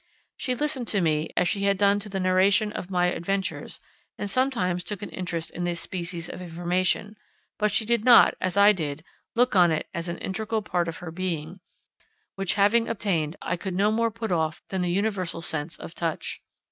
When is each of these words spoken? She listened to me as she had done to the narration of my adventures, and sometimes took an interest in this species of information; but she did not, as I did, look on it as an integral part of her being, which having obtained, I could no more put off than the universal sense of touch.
She 0.35 0.55
listened 0.55 0.87
to 0.87 0.99
me 0.99 1.29
as 1.37 1.47
she 1.47 1.65
had 1.65 1.77
done 1.77 1.99
to 1.99 2.09
the 2.09 2.19
narration 2.19 2.71
of 2.71 2.89
my 2.89 3.05
adventures, 3.13 3.79
and 4.17 4.31
sometimes 4.31 4.83
took 4.83 5.03
an 5.03 5.11
interest 5.11 5.51
in 5.51 5.63
this 5.63 5.79
species 5.79 6.27
of 6.27 6.41
information; 6.41 7.15
but 7.59 7.71
she 7.71 7.85
did 7.85 8.03
not, 8.03 8.33
as 8.41 8.57
I 8.57 8.71
did, 8.71 9.03
look 9.35 9.55
on 9.55 9.69
it 9.69 9.87
as 9.93 10.09
an 10.09 10.17
integral 10.17 10.63
part 10.63 10.87
of 10.87 10.97
her 11.05 11.11
being, 11.11 11.59
which 12.33 12.55
having 12.55 12.87
obtained, 12.89 13.35
I 13.43 13.55
could 13.57 13.75
no 13.75 13.91
more 13.91 14.09
put 14.09 14.31
off 14.31 14.63
than 14.69 14.81
the 14.81 14.89
universal 14.89 15.43
sense 15.43 15.77
of 15.77 15.93
touch. 15.93 16.39